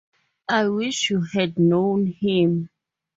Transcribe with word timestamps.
I 0.49 0.67
wish 0.67 1.11
you 1.11 1.21
had 1.31 1.59
known 1.59 2.07
him. 2.07 2.69